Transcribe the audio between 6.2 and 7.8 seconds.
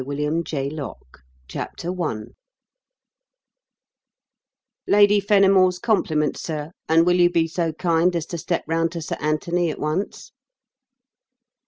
sir, and will you be so